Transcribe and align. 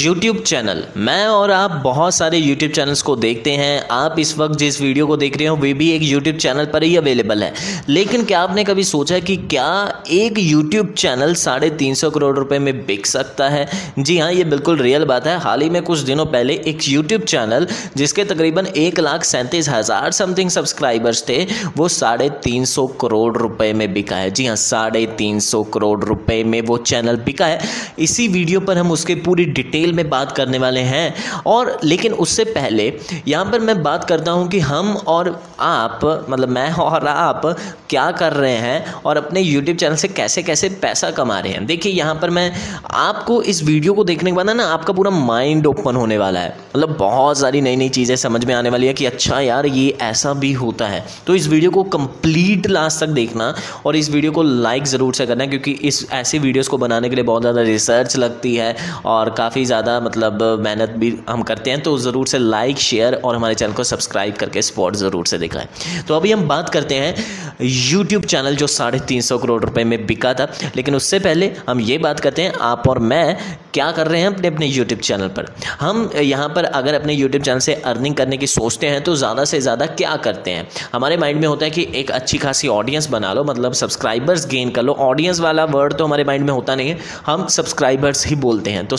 YouTube 0.00 0.40
channel 0.42 0.82
मैं 0.98 1.26
और 1.26 1.50
आप 1.50 1.70
बहुत 1.84 2.14
सारे 2.14 2.40
YouTube 2.40 2.74
चैनल्स 2.74 3.00
को 3.02 3.14
देखते 3.16 3.50
हैं। 3.52 3.88
आप 3.92 4.18
इस 4.18 4.36
वक्त 4.38 4.58
जिस 4.58 4.80
वीडियो 4.80 5.06
को 5.06 5.16
देख 5.16 5.36
रहे 5.36 5.46
हो, 5.46 5.56
वे 5.56 5.72
भी 5.74 5.90
एक 5.90 6.02
YouTube 6.02 6.36
चैनल 6.36 6.64
पर 6.64 6.82
ही 6.82 6.94
अवेलेबल 6.96 7.42
है। 7.42 7.52
लेकिन 7.88 8.24
क्या 8.24 8.40
आपने 8.40 8.64
कभी 8.64 8.84
सोचा 8.84 9.18
कि 9.18 9.36
क्या 9.36 9.68
एक 10.10 10.38
YouTube 10.42 10.92
चैनल 10.94 11.34
साढ़े 11.34 11.70
तीन 11.72 11.94
सौ 11.94 12.10
करोड़ 12.10 12.34
रुपए 12.36 12.58
में 12.58 12.84
बिक 12.86 13.06
सकता 13.06 13.48
है? 13.48 13.66
जी 13.98 14.18
हाँ 14.18 14.30
ये 14.32 14.44
बिल्कुल 14.44 14.78
रियल 14.78 15.04
बात 15.04 15.26
है। 15.26 15.38
हाल 15.40 15.62
ही 15.62 15.70
में 15.70 15.80
कुछ 15.82 15.98
दिनों 16.00 16.26
पहले 16.26 16.54
एक 16.66 16.88
यूट्यूब 16.88 17.22
चैनल 17.24 17.66
जिसके 17.96 18.24
तकरीबन 18.24 18.66
एक 18.66 19.00
लाख 19.00 19.24
सैंतीस 19.24 19.68
हज़ार 19.68 20.10
समथिंग 20.12 20.50
सब्सक्राइबर्स 20.50 21.24
थे, 21.28 21.42
वो 21.76 21.88
साढ़े 21.90 22.28
तीन 22.44 22.64
सौ 22.66 22.86
करोड़ 23.00 23.36
रुपए 23.38 23.72
में 23.72 23.92
बिका 23.94 24.16
है। 24.16 24.30
जी 24.30 24.46
हाँ 24.46 24.56
साढ़े 24.58 25.04
तीन 25.18 25.40
सौ 25.40 25.62
करोड़ 25.64 26.04
रुपए 26.04 26.42
में 26.44 26.60
वो 26.62 26.78
चैनल 26.80 27.16
बिका 27.24 27.46
है। 27.46 27.60
इसी 27.98 28.28
वीडियो 28.30 28.60
पर 28.60 28.78
हम 28.78 28.90
उसके 28.92 29.14
पूरी 29.20 29.44
डिटेल 29.46 29.89
डिटेल 29.90 29.96
में 29.96 30.10
बात 30.10 30.32
करने 30.32 30.58
वाले 30.58 30.80
हैं। 30.82 31.42
और 31.46 31.78
लेकिन 31.84 32.12
उससे 32.14 32.44
पहले 32.46 32.92
यहाँ 33.28 33.44
पर 33.44 33.60
मैं 33.60 33.82
बात 33.82 34.04
करता 34.04 34.30
हूँ 34.32 34.48
कि 34.48 34.58
हम 34.60 34.94
और 35.08 35.28
आप 35.60 36.00
मतलब 36.30 36.48
मैं 36.48 36.70
और 36.74 37.06
आप 37.06 37.42
क्या 37.88 38.10
कर 38.12 38.32
रहे 38.32 38.56
हैं 38.58 38.92
और 39.02 39.16
अपने 39.16 39.40
यूट्यूब 39.40 39.76
चैनल 39.76 39.96
से 39.96 40.08
कैसे 40.10 40.42
कैसे 40.42 40.68
पैसा 40.82 41.10
कमा 41.10 41.38
रहे 41.40 41.52
हैं। 41.52 41.64
देखिए, 41.66 41.92
यहाँ 41.92 42.14
पर 42.14 42.30
मैं 42.30 42.52
आपको 42.92 43.40
इस 43.44 43.62
वीडियो 43.62 43.94
को 43.94 44.04
देखने 44.04 44.30
के 44.30 44.36
बाद 44.36 44.46
ना, 44.46 44.64
आपका 44.64 44.92
पूरा 44.92 45.10
माइंड 45.10 45.66
ओपन 45.66 45.96
होने 45.96 46.18
वाला 46.18 46.40
है। 46.40 46.56
मतलब 46.68 46.96
बहुत 46.98 47.38
सारी 47.38 47.60
नई 47.60 47.76
नई 47.76 47.88
चीज़ें 47.90 48.14
समझ 48.16 48.44
में 48.44 48.54
आने 48.54 48.70
वाली 48.70 48.86
है 48.86 48.92
कि 48.94 49.06
अच्छा 49.06 49.40
यार, 49.40 49.66
ये 49.66 49.88
ऐसा 50.02 50.32
भी 50.34 50.52
होता 50.54 50.86
है। 50.88 51.04
तो 51.26 51.34
इस 51.34 51.48
वीडियो 51.48 51.70
को 51.70 51.82
कंप्लीट 51.90 52.66
लास्ट 52.68 53.00
तक 53.00 53.08
देखना 53.10 53.54
और 53.86 53.96
इस 53.96 54.10
वीडियो 54.10 54.32
को 54.32 54.42
लाइक 54.42 54.84
ज़रूर 54.86 55.14
से 55.14 55.26
करना, 55.26 55.46
क्योंकि 55.46 55.72
इस 55.82 56.06
ऐसे 56.12 56.38
वीडियोस 56.38 56.68
को 56.68 56.78
बनाने 56.78 57.08
के 57.08 57.14
लिए 57.14 57.24
बहुत 57.24 57.42
ज़्यादा 57.42 57.62
रिसर्च 57.62 58.16
लगती 58.16 58.54
है 58.56 58.74
और 59.06 59.30
काफ़ी 59.30 59.64
ज़्यादा 59.64 59.79
मतलब 60.00 60.42
मेहनत 60.60 60.90
भी 60.98 61.12
हम 61.28 61.42
करते 61.42 61.70
हैं 61.70 61.82
तो 61.82 61.96
ज़रूर 61.98 62.26
से 62.26 62.38
लाइक 62.38 62.78
शेयर 62.80 63.14
और 63.14 63.36
हमारे 63.36 63.54
चैनल 63.54 63.72
को 63.72 63.84
सब्सक्राइब 63.84 64.36
करके 64.36 64.62
स्पॉट 64.62 64.96
ज़रूर 64.96 65.26
से 65.26 65.38
दिखाएँ। 65.38 65.68
तो 66.08 66.14
अभी 66.14 66.32
हम 66.32 66.46
बात 66.48 66.68
करते 66.68 66.94
हैं 66.94 67.14
यूट्यूब 67.62 68.24
चैनल 68.24 68.56
जो 68.56 68.66
साढ़े 68.68 68.98
तीन 69.00 69.20
सौ 69.20 69.38
करोड़ 69.38 69.62
रुपए 69.64 69.84
में 69.84 70.06
बिका 70.06 70.32
था। 70.34 70.48
लेकिन 70.76 70.94
उससे 70.94 71.18
पहले 71.20 71.52
हम 71.68 71.80
ये 71.82 71.98
बात 71.98 72.20
करते 72.20 72.42
हैं, 72.42 72.52
आप 72.52 72.88
और 72.88 72.98
मैं 73.00 73.36
क्या 73.74 73.90
कर 73.92 74.06
रहे 74.08 74.20
हैं 74.20 74.28
अपने 74.28 74.48
अपने 74.48 74.66
यूट्यूब 74.66 75.00
चैनल 75.00 75.28
पर? 75.28 75.46
हम 75.80 76.10
यहाँ 76.16 76.48
पर 76.48 76.64
अगर 76.64 76.94
अपने 76.94 77.14
यूट्यूब 77.14 77.42
चैनल 77.42 77.58
से 77.60 77.74
अर्निंग 77.74 78.14
करने 78.16 78.36
की 78.36 78.46
सोचते 78.48 78.86
हैं 78.86 79.02
तो 79.04 79.14
ज़्यादा 79.16 79.44
से 79.44 79.60
ज़्यादा 79.60 79.86
क्या 79.88 80.16
करते 80.18 80.50
हैं? 80.50 80.66
हमारे 80.92 81.16
माइंड 81.16 81.40
में 81.40 81.46
होता 81.48 81.64
है 81.64 81.70
कि 81.70 81.86
एक 81.94 82.10
अच्छी 82.12 82.38
खासी 82.38 82.68
ऑडियंस 82.70 83.08
बना 83.10 83.32
लो 83.32 83.44
मतलब 83.44 83.72
सब्सक्राइबर्स 83.74 84.46
गेन 84.48 84.70
कर 84.70 84.82
लो। 84.82 84.92
ऑडियंस 85.00 85.40
वाला 85.40 85.64
वर्ड 85.66 85.94
तो 85.94 86.04
हमारे 86.04 86.24
माइंड 86.24 86.44
में 86.44 86.52
होता 86.52 86.74
नहीं 86.74 86.88
है, 86.88 86.98
हम 87.26 87.46
सब्सक्राइबर्स 87.48 88.26
ही 88.26 88.36
बोलते 88.38 88.70
हैं। 88.70 88.86
तो 88.86 88.96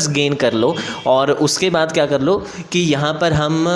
सब्सक्राइबर्स 0.00 0.08
गेन 0.08 0.34
कर 0.34 0.52
लो 0.52 0.74
और 1.06 1.30
उसके 1.30 1.70
बाद 1.70 1.92
क्या 1.92 2.06
कर 2.06 2.20
लो 2.20 2.36
कि 2.72 2.80
यहाँ 2.80 3.12
पर 3.20 3.32
हम 3.32 3.66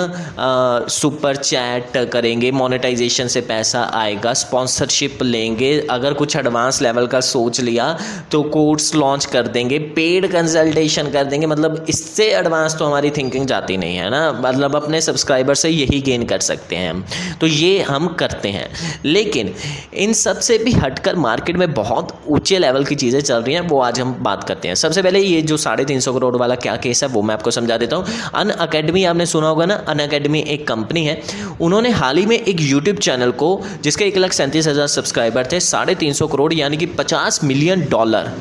सुपर 0.89 1.35
चैट 1.35 1.97
करेंगे 2.13 2.51
मोनेटाइजेशन 2.51 3.27
से 3.27 3.41
पैसा 3.41 3.83
आएगा 3.93 4.33
स्पॉन्सरशिप 4.33 5.23
लेंगे, 5.23 5.79
अगर 5.91 6.13
कुछ 6.13 6.35
एडवांस 6.35 6.81
लेवल 6.81 7.07
का 7.07 7.19
सोच 7.21 7.61
लिया 7.61 7.97
तो 8.31 8.41
कोर्स 8.43 8.93
लॉन्च 8.95 9.25
कर 9.25 9.47
देंगे 9.47 9.79
पेड 9.95 10.31
कंसल्टेशन 10.31 11.11
कर 11.11 11.25
देंगे 11.25 11.47
मतलब 11.47 11.85
इससे 11.89 12.29
एडवांस 12.35 12.75
तो 12.79 12.85
हमारी 12.85 13.09
थिंकिंग 13.09 13.45
जाती 13.45 13.77
नहीं 13.77 13.95
है 13.97 14.09
ना 14.09 14.31
मतलब 14.41 14.75
अपने 14.75 15.01
सब्सक्राइबर 15.01 15.55
से 15.55 15.69
यही 15.69 16.01
गेन 16.01 16.25
कर 16.25 16.39
सकते 16.39 16.75
हैं 16.75 16.89
हम। 16.89 17.03
तो 17.41 17.47
ये 17.47 17.79
हम 17.81 18.07
करते 18.19 18.49
हैं। 18.49 18.69
लेकिन 19.05 19.53
इन 19.93 20.13
सबसे 20.13 20.57
भी 20.57 20.71
हटकर 20.73 21.15
मार्केट 21.15 21.57
में 21.57 21.73
बहुत 21.73 22.13
ऊँचे 22.27 22.59
लेवल 22.59 22.85
की 22.85 22.95
चीज़ें 22.95 23.19
चल 23.21 23.41
रही 23.41 23.53
हैं, 23.53 23.61
वो 23.61 23.79
आज 23.81 23.99
हम 23.99 24.13
बात 24.21 24.43
करते 24.43 24.67
हैं। 24.67 24.75
सबसे 24.75 25.01
पहले 25.03 25.19
ये 25.19 25.41
जो 25.41 25.57
साढ़े 25.57 25.85
तीन 25.85 25.99
सौ 25.99 26.13
करोड़ 26.15 26.35
वाला 26.35 26.55
क्या 26.57 26.75
केस 26.77 27.03
है, 27.03 27.09
वो 27.09 27.21
मैं 27.21 27.33
आपको 27.33 27.51
समझा 27.51 27.77
देता 27.77 27.95
हूँ। 27.95 28.05
अन 28.35 28.49
अकेडमी 28.49 29.03
आपने 29.05 29.25
सुना 29.25 29.47
होगा 29.47 29.65
ना 29.65 29.75
अन 29.87 29.99
अकेडमी 29.99 30.39
एक 30.49 30.67
कंपनी 30.67 31.05
है। 31.05 31.21
उन्होंने 31.61 31.89
हाल 31.91 32.17
ही 32.17 32.25
में 32.25 32.37
एक 32.37 32.61
यूट्यूब 32.61 32.97
चैनल 32.99 33.31
को, 33.33 33.61
जिसके 33.83 34.05
एक 34.05 34.17
लाख 34.17 34.33
सैंतीस 34.33 34.67
हज़ार 34.67 34.87
सब्सक्राइबर 34.89 35.47
थे, 35.51 35.59
साढ़े 35.61 35.95
तीन 35.95 36.13
सौ 36.13 36.27
करोड़, 36.27 36.53
यानी 36.53 36.77
कि 36.77 36.85
पचास 36.97 37.43
मिलियन 37.43 37.87
डॉलर 37.89 38.31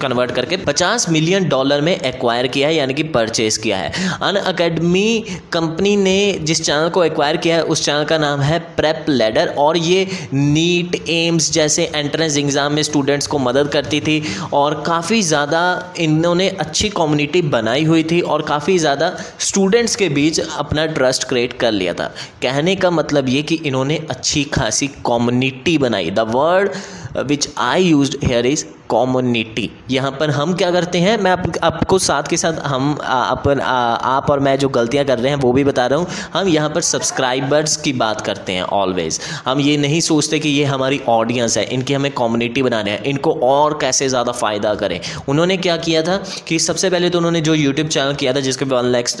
कन्वर्ट 0.00 0.30
करके 0.30 0.56
50 0.58 1.08
मिलियन 1.10 1.48
डॉलर 1.48 1.80
में 1.80 1.94
एक्वायर 1.94 2.46
किया 2.48 2.68
है, 2.68 2.74
यानी 2.74 2.94
कि 2.94 3.02
परचेज 3.10 3.56
किया 3.58 3.76
है। 3.76 3.92
अन 4.22 4.36
अकेडमी 4.36 5.24
कंपनी 5.52 5.96
ने 5.98 6.18
जिस 6.42 6.62
चैनल 6.62 6.88
को 6.88 7.04
एक्वायर 7.04 7.36
किया 7.38 7.56
है, 7.56 7.62
उस 7.64 7.84
चैनल 7.84 8.04
का 8.04 8.18
नाम 8.18 8.40
है 8.40 8.58
प्रेप 8.76 9.06
लेडर 9.08 9.54
और 9.58 9.76
ये 9.78 10.06
नीट 10.34 10.96
एम्स 11.10 11.50
जैसे 11.52 11.90
एंट्रेंस 11.94 12.36
एग्ज़ाम 12.36 12.72
में 12.72 12.82
स्टूडेंट्स 12.82 13.26
को 13.26 13.38
मदद 13.40 13.68
करती 13.68 14.00
थी, 14.00 14.22
और 14.52 14.82
काफ़ी 14.86 15.22
ज़्यादा 15.22 15.62
इन्होंने 16.00 16.48
अच्छी 16.50 16.88
कम्युनिटी 16.90 17.42
बनाई 17.50 17.84
हुई 17.84 18.02
थी, 18.02 18.20
और 18.22 18.42
काफ़ी 18.44 18.78
ज़्यादा 18.78 19.16
स्टूडेंट्स 19.40 19.96
के 19.96 20.08
बीच 20.10 20.40
अपना 20.40 20.86
ट्रस्ट 20.88 21.28
क्रिएट 21.28 21.52
कर 21.60 21.72
लिया 21.72 21.94
था। 21.94 22.12
कहने 22.42 22.74
का 22.76 22.90
मतलब 22.92 23.28
ये 23.28 23.42
कि 23.42 23.54
इन्होंने 23.56 23.96
अच्छी 24.10 24.44
खासी 24.54 24.86
कम्युनिटी 25.06 25.76
बनाई। 25.78 26.10
The 26.10 26.26
word 26.28 26.70
which 27.16 27.48
I 27.58 27.84
use 27.84 28.16
here 28.24 28.46
is 28.46 28.64
community 28.88 29.68
यहाँ 29.90 30.10
पर 30.10 30.30
हम 30.30 30.52
क्या 30.54 30.70
करते 30.70 30.98
हैं? 30.98 31.16
मैं 31.18 31.30
आप, 31.30 31.42
आपको 31.62 31.98
साथ 31.98 32.28
के 32.30 32.36
साथ 32.36 32.52
हम 32.62 32.94
अपन 33.00 33.60
आप 33.60 34.30
और 34.30 34.40
मैं 34.40 34.56
जो 34.58 34.68
गलतियाँ 34.68 35.04
कर 35.06 35.18
रहे 35.18 35.32
हैं 35.32 35.38
वो 35.40 35.52
भी 35.52 35.64
बता 35.64 35.86
रहा 35.86 35.98
हूँ। 35.98 36.06
हम 36.32 36.48
यहाँ 36.48 36.70
पर 36.70 36.80
सब्सक्राइबर्स 36.82 37.76
की 37.76 37.92
बात 37.94 38.20
करते 38.20 38.52
हैं 38.52 38.62
ऑलवेज़ 38.62 39.20
हम 39.46 39.60
ये 39.60 39.76
नहीं 39.76 40.00
सोचते 40.00 40.38
कि 40.38 40.48
ये 40.48 40.64
हमारी 40.64 41.00
ऑडियंस 41.08 41.56
है 41.58 41.64
इनकी 41.66 41.94
हमें 41.94 42.10
कम्युनिटी 42.12 42.62
बनाने 42.62 42.90
हैं 42.90 43.02
इनको 43.04 43.32
और 43.42 43.78
कैसे 43.80 44.08
ज़्यादा 44.08 44.32
फ़ायदा 44.32 44.74
करें। 44.74 45.00
उन्होंने 45.28 45.56
क्या 45.58 45.76
किया 45.78 46.02
था 46.02 46.16
कि 46.48 46.58
सबसे 46.58 46.90
पहले 46.90 47.10
तो 47.10 47.18
उन्होंने 47.18 47.40
जो 47.40 47.54
यूट्यूब 47.54 47.88
चैनल 47.88 48.14
किया 48.14 48.32
था 48.34 48.40
जिसके 48.40 48.64
वन 48.66 48.90
लैक्स 48.92 49.20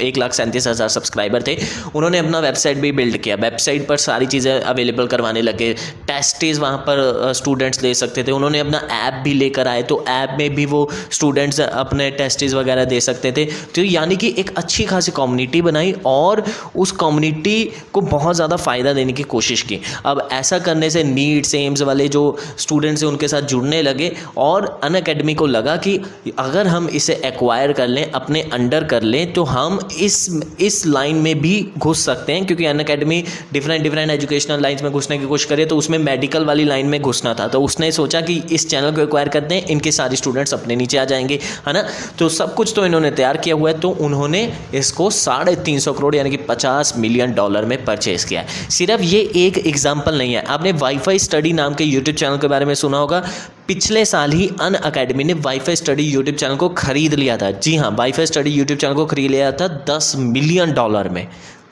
एक 0.00 0.18
लाख 0.18 0.32
सैंतीस 0.32 0.66
हज़ार 0.66 0.88
सब्सक्राइबर 0.88 1.42
थे 1.42 1.56
उन्होंने 1.94 2.18
अपना 2.18 2.40
वेबसाइट 2.40 2.78
भी 2.78 2.92
बिल्ड 2.94 3.16
किया। 3.18 3.36
वेबसाइट 3.38 3.86
पर 3.88 3.96
सारी 3.98 4.26
चीज़ें 4.26 4.52
अवेलेबल 4.52 5.06
करवाने 5.06 5.42
लगे। 5.42 5.72
टेस्टेज 6.06 6.58
वहाँ 6.58 6.78
पर 6.88 7.23
स्टूडेंट्स 7.32 7.82
ले 7.82 7.92
सकते 7.94 8.22
थे। 8.22 8.32
उन्होंने 8.32 8.58
अपना 8.58 8.78
ऐप 8.92 9.22
भी 9.24 9.34
लेकर 9.34 9.68
आए 9.68 9.82
तो 9.82 10.04
ऐप 10.08 10.36
में 10.38 10.54
भी 10.54 10.66
वो 10.66 10.88
स्टूडेंट्स 11.10 11.60
अपने 11.60 12.10
टेस्टेज 12.12 12.54
वगैरह 12.54 12.84
दे 12.84 13.00
सकते 13.00 13.32
थे। 13.32 13.44
तो 13.74 13.82
यानी 13.82 14.16
कि 14.16 14.34
एक 14.38 14.50
अच्छी 14.56 14.84
खासी 14.84 15.12
कम्युनिटी 15.12 15.62
बनाई 15.62 15.94
और 16.06 16.44
उस 16.76 16.92
कम्युनिटी 16.94 17.64
को 17.92 18.00
बहुत 18.02 18.36
ज़्यादा 18.36 18.56
फ़ायदा 18.58 18.92
देने 18.92 19.12
की 19.12 19.22
कोशिश 19.30 19.62
की। 19.62 19.80
अब 20.04 20.28
ऐसा 20.32 20.58
करने 20.60 20.90
से 20.90 21.02
नीट 21.04 21.54
एम्स 21.54 21.82
वाले 21.82 22.08
जो 22.08 22.22
स्टूडेंट्स 22.58 23.02
हैं, 23.02 23.08
उनके 23.10 23.28
साथ 23.28 23.42
जुड़ने 23.44 23.80
लगे 23.82 24.10
और 24.38 24.68
अन 24.84 24.94
अकेडमी 24.94 25.34
को 25.34 25.46
लगा 25.46 25.76
कि 25.78 25.98
अगर 26.38 26.66
हम 26.66 26.88
इसे 26.90 27.14
एक्वायर 27.24 27.72
कर 27.72 27.86
लें, 27.88 28.10
अपने 28.12 28.40
अंडर 28.52 28.84
कर 28.84 29.02
लें 29.04 29.32
तो 29.32 29.44
हम 29.44 29.78
इस 30.00 30.42
इस 30.60 30.86
लाइन 30.86 31.16
में 31.18 31.40
भी 31.40 31.54
घुस 31.78 32.04
सकते 32.04 32.32
हैं। 32.32 32.44
क्योंकि 32.46 32.64
Unacademy 32.78 33.22
different 33.52 33.82
different 33.82 34.10
educational 34.10 34.62
lines 34.62 34.82
में 34.82 34.90
घुसने 34.92 35.18
की 35.18 35.26
कोशिश 35.26 35.46
करे 35.46 35.64
तो 35.66 35.76
उसमें 35.76 35.98
मेडिकल 36.00 36.44
वाली 36.44 36.64
लाइन 36.64 36.86
में 36.86 37.00
घुसना 37.14 37.34
था। 37.34 37.46
तो 37.48 37.60
उसने 37.62 37.90
सोचा 37.92 38.20
कि 38.20 38.34
इस 38.52 38.68
चैनल 38.68 38.92
को 38.92 39.00
एक्वायर 39.02 39.28
करते 39.30 39.54
हैं 39.54 39.66
इनके 39.68 39.92
सारे 39.92 40.16
स्टूडेंट्स 40.16 40.54
अपने 40.54 40.76
नीचे 40.76 40.98
आ 40.98 41.04
जाएँगे, 41.06 41.38
है 41.66 41.72
ना? 41.72 41.82
तो 42.18 42.28
सब 42.30 42.54
कुछ 42.54 42.72
तो 42.76 42.86
इन्होंने 42.86 43.10
तैयार 43.12 43.36
किया 43.38 43.54
हुआ 43.56 43.70
है 43.70 43.78
तो 43.80 43.90
उन्होंने 44.02 44.42
इसको 44.74 45.08
साढ़े 45.12 45.54
तीन 45.64 45.78
सौ 45.80 45.92
करोड़ 45.92 46.14
यानी 46.14 46.30
कि 46.30 46.36
पचास 46.48 46.92
मिलियन 46.98 47.34
डॉलर 47.34 47.64
में 47.64 47.84
परचेज 47.84 48.24
किया 48.24 48.40
है। 48.40 48.68
सिर्फ़ 48.70 49.02
ये 49.04 49.20
एक 49.36 49.58
एग्ज़ाम्पल 49.58 50.18
नहीं 50.18 50.34
है। 50.34 50.44
आपने 50.48 50.72
वाईफाई 50.74 51.18
स्टडी 51.20 51.52
नाम 51.52 51.74
के 51.74 51.84
यूट्यूब 51.84 52.16
चैनल 52.16 52.38
के 52.38 52.48
बारे 52.48 52.64
में 52.64 52.74
सुना 52.74 52.98
होगा। 52.98 53.22
पिछले 53.68 54.04
साल 54.04 54.32
ही 54.32 54.48
अन 54.60 54.74
अकेडमी 54.74 55.24
ने 55.24 55.32
वाईफाई 55.42 55.76
स्टडी 55.76 56.02
यूट्यूब 56.04 56.36
चैनल 56.36 56.56
को 56.56 56.68
खरीद 56.78 57.14
लिया 57.14 57.36
था। 57.36 57.50
जी 57.58 57.76
हाँ 57.76 57.90
वाईफाई 57.98 58.26
स्टडी 58.26 58.50
यूट्यूब 58.50 58.78
चैनल 58.78 58.94
को 58.94 59.06
खरीद 59.06 59.30
लिया 59.30 59.50
था 59.52 59.68
दस 59.90 60.12
मिलियन 60.18 60.72
डॉलर 60.72 61.08
में। 61.08 61.26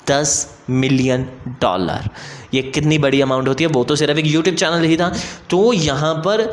दस 0.08 0.48
मिलियन 0.70 1.28
डॉलर। 1.60 2.08
ये 2.54 2.62
कितनी 2.64 2.98
बड़ी 2.98 3.20
अमाउंट 3.20 3.48
होती 3.48 3.64
है? 3.64 3.70
वो 3.70 3.84
तो 3.84 3.96
सिर्फ़ 3.96 4.18
एक 4.18 4.26
यूट्यूब 4.26 4.56
चैनल 4.56 4.84
ही 4.84 4.96
था। 4.96 5.12
तो 5.50 5.72
यहाँ 5.72 6.14
पर 6.26 6.50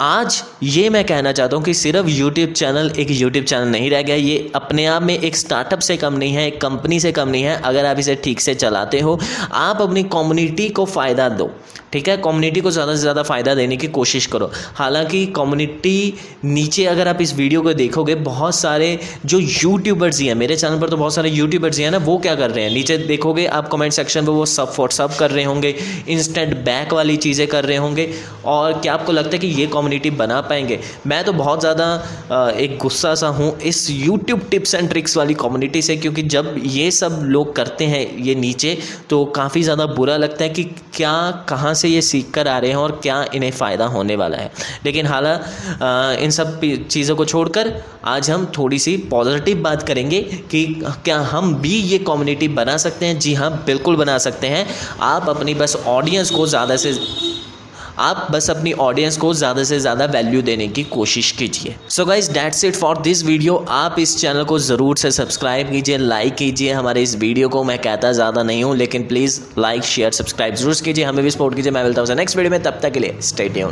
आज 0.00 0.42
ये 0.62 0.88
मैं 0.90 1.04
कहना 1.04 1.32
चाहता 1.32 1.56
हूँ 1.56 1.64
कि 1.64 1.72
सिर्फ़ 1.74 2.06
यूट्यूब 2.08 2.52
चैनल 2.52 2.90
एक 2.98 3.10
यूट्यूब 3.10 3.44
चैनल 3.44 3.68
नहीं 3.68 3.90
रह 3.90 4.02
गया। 4.02 4.16
ये 4.16 4.50
अपने 4.54 4.86
आप 4.86 5.02
में 5.02 5.18
एक 5.18 5.36
स्टार्टअप 5.36 5.80
से 5.80 5.96
कम 5.96 6.14
नहीं 6.14 6.32
है, 6.32 6.46
एक 6.46 6.60
कंपनी 6.60 7.00
से 7.00 7.12
कम 7.12 7.28
नहीं 7.28 7.42
है। 7.42 7.60
अगर 7.62 7.86
आप 7.86 7.98
इसे 7.98 8.14
ठीक 8.24 8.40
से 8.40 8.54
चलाते 8.54 9.00
हो, 9.00 9.18
आप 9.52 9.82
अपनी 9.82 10.02
कम्युनिटी 10.12 10.68
को 10.68 10.84
फ़ायदा 10.86 11.28
दो। 11.28 11.50
ठीक 11.92 12.08
है? 12.08 12.16
कम्युनिटी 12.18 12.60
को 12.60 12.70
ज़्यादा 12.70 12.94
से 12.94 13.00
ज़्यादा 13.00 13.22
फ़ायदा 13.22 13.54
देने 13.54 13.76
की 13.76 13.86
कोशिश 13.90 14.26
करो। 14.26 14.50
हालाँकि 14.74 15.24
कम्युनिटी 15.36 16.14
नीचे 16.44 16.84
अगर 16.86 17.08
आप 17.08 17.20
इस 17.20 17.34
वीडियो 17.34 17.62
को 17.62 17.72
देखोगे, 17.74 18.14
बहुत 18.14 18.54
सारे 18.54 18.98
जो 19.24 19.38
यूट्यूबर्स 19.38 20.20
ही 20.20 20.26
हैं, 20.26 20.34
मेरे 20.34 20.56
चैनल 20.56 20.80
पर 20.80 20.90
तो 20.90 20.96
बहुत 20.96 21.14
सारे 21.14 21.30
यूट्यूबर्स 21.30 21.78
ही 21.78 21.84
हैं 21.84 21.90
ना, 21.90 21.98
वो 21.98 22.16
क्या 22.18 22.34
कर 22.34 22.50
रहे 22.50 22.64
हैं? 22.64 22.70
नीचे 22.72 22.96
देखोगे 22.98 23.46
आप 23.48 23.68
कमेंट 23.68 23.92
सेक्शन 23.92 24.24
में 24.24 24.32
वो 24.32 24.46
सब 24.48 24.74
सब 24.92 25.16
कर 25.16 25.30
रहे 25.30 25.44
होंगे 25.44 25.74
इंस्टेंट 26.08 26.54
बैक 26.64 26.92
वाली 26.92 27.16
चीज़ें 27.18 27.46
कर 27.48 27.64
रहे 27.64 27.76
होंगे, 27.76 28.08
और 28.44 28.72
क्या 28.74 28.94
आपको 28.94 29.12
लगता 29.12 29.30
है 29.32 29.38
कि 29.38 29.46
ये 29.48 29.66
कम्युनिटी 29.66 30.10
बना 30.12 30.40
पाएँगे? 30.42 30.78
मैं 31.06 31.22
तो 31.24 31.32
बहुत 31.32 31.60
ज़्यादा 31.60 32.50
एक 32.52 32.76
गुस्सा 32.78 33.14
सा 33.14 33.28
हूँ 33.28 33.50
इस 33.62 33.86
यूट्यूब 33.90 34.46
टिप्स 34.50 34.74
एंड 34.74 34.88
ट्रिक्स 34.88 35.16
वाली 35.16 35.34
कम्युनिटी 35.36 35.82
से, 35.82 35.96
क्योंकि 35.96 36.22
जब 36.24 36.54
ये 36.64 36.90
सब 36.90 37.20
लोग 37.24 37.54
करते 37.56 37.84
हैं 37.86 38.06
ये 38.18 38.34
नीचे 38.36 38.76
तो 39.10 39.24
काफ़ी 39.36 39.62
ज़्यादा 39.62 39.86
बुरा 39.88 40.16
लगता 40.16 40.44
है 40.44 40.50
कि 40.50 40.64
क्या, 40.64 41.44
कहाँ 41.48 41.74
से 41.82 41.88
ये 41.88 42.02
सीख 42.02 42.30
कर 42.30 42.48
आ 42.48 42.58
रहे 42.58 42.70
हैं 42.70 42.76
और 42.78 42.98
क्या 43.02 43.24
इन्हें 43.34 43.50
फ़ायदा 43.52 43.86
होने 43.88 44.16
वाला 44.16 44.38
है। 44.38 44.50
लेकिन 44.84 45.06
हालाँकि 45.06 46.24
इन 46.24 46.30
सब 46.30 46.60
चीज़ों 46.90 47.16
को 47.16 47.24
छोड़कर 47.24 47.72
आज 48.06 48.30
हम 48.30 48.46
थोड़ी 48.58 48.78
सी 48.78 48.96
पॉजिटिव 49.10 49.62
बात 49.62 49.82
करेंगे 49.82 50.20
कि 50.50 50.64
क्या 51.04 51.18
हम 51.30 51.54
भी 51.56 51.74
ये 51.74 51.98
कम्युनिटी 52.00 52.48
बना 52.50 52.76
सकते 52.78 53.06
हैं? 53.06 53.18
जी 53.18 53.34
हाँ 53.34 53.50
बिल्कुल 53.66 53.96
बना 53.96 54.18
सकते 54.20 54.46
हैं। 54.46 54.66
आप 55.02 55.28
अपनी 55.28 55.54
बस 55.54 55.76
ऑडियंस 55.88 56.30
को 56.30 56.46
ज़्यादा 56.46 56.76
से 56.76 56.92
आप 58.02 58.26
बस 58.32 58.50
अपनी 58.50 58.72
ऑडियंस 58.82 59.16
को 59.16 59.32
ज़्यादा 59.34 59.64
से 59.64 59.78
ज़्यादा 59.80 60.04
वैल्यू 60.12 60.40
देने 60.42 60.66
की 60.68 60.82
कोशिश 60.84 61.30
कीजिए। 61.32 61.74
So 61.88 62.04
guys 62.04 62.30
that's 62.32 62.64
it 62.64 62.76
for 62.76 62.98
this 63.02 63.24
video 63.24 63.56
आप 63.70 63.98
इस 63.98 64.16
चैनल 64.20 64.44
को 64.44 64.58
ज़रूर 64.58 64.96
से 64.96 65.10
सब्सक्राइब 65.10 65.70
कीजिए 65.70 65.98
लाइक 65.98 66.34
कीजिए 66.34 66.72
हमारे 66.72 67.02
इस 67.02 67.14
वीडियो 67.16 67.48
को। 67.48 67.62
मैं 67.64 67.78
कहता 67.78 68.12
ज़्यादा 68.12 68.42
नहीं 68.42 68.64
हूँ, 68.64 68.76
लेकिन 68.76 69.06
प्लीज़ 69.08 69.40
लाइक 69.58 69.82
शेयर 69.84 70.12
सब्सक्राइब 70.12 70.54
ज़रूर 70.54 70.74
कीजिए। 70.84 71.04
हमें 71.04 71.22
भी 71.24 71.30
सपोर्ट 71.30 71.54
कीजिए। 71.56 71.72
मैं 71.72 71.84
मिलता 71.84 72.02
हूँ 72.02 72.16
नेक्स्ट 72.16 72.36
वीडियो 72.36 72.50
में। 72.50 72.62
तब 72.62 72.78
तक 72.82 72.92
के 72.92 73.00
लिए 73.00 73.16
स्टेडियम 73.22 73.70